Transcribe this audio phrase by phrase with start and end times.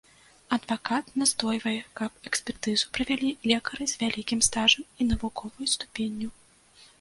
[0.55, 6.29] Адвакат настойвае, каб экспертызу правялі лекары з вялікім стажам і навуковай ступенню.